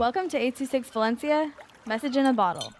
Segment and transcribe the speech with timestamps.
[0.00, 1.52] Welcome to 826 Valencia,
[1.86, 2.72] message in a bottle.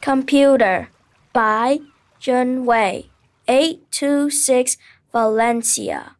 [0.00, 0.88] Computer
[1.32, 1.78] by
[2.18, 3.10] Jun Wei,
[3.46, 4.76] 826
[5.12, 6.16] Valencia.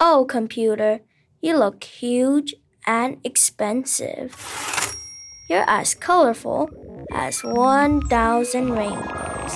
[0.00, 1.02] Oh, computer,
[1.40, 4.34] you look huge and expensive.
[5.48, 6.68] You're as colorful
[7.12, 9.54] as 1,000 rainbows.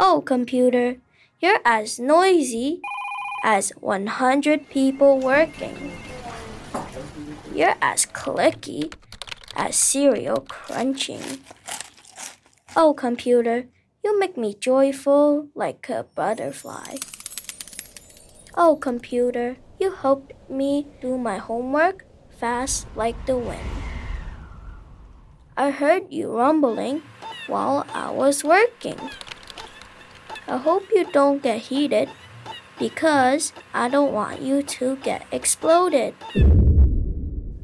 [0.00, 0.96] Oh, computer,
[1.38, 2.80] you're as noisy
[3.44, 5.92] as 100 people working.
[7.54, 8.92] You're as clicky
[9.54, 11.44] as cereal crunching.
[12.74, 13.68] Oh, computer,
[14.02, 16.96] you make me joyful like a butterfly.
[18.56, 23.68] Oh, computer, you helped me do my homework fast like the wind.
[25.54, 27.02] I heard you rumbling
[27.46, 28.98] while I was working.
[30.48, 32.08] I hope you don't get heated
[32.78, 36.14] because I don't want you to get exploded.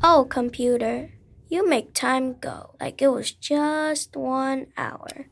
[0.03, 1.11] Oh, computer,
[1.49, 5.27] you make time go like it was just one hour.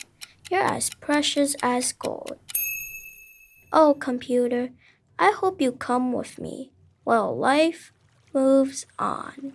[0.51, 2.39] You're as precious as gold.
[3.73, 4.71] Oh, computer,
[5.19, 6.73] I hope you come with me
[7.05, 7.93] while life
[8.33, 9.55] moves on.